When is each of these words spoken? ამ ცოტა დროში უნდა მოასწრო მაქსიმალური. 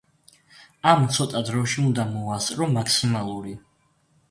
ამ 0.91 1.05
ცოტა 1.17 1.43
დროში 1.51 1.85
უნდა 1.91 2.07
მოასწრო 2.15 2.71
მაქსიმალური. 2.79 3.57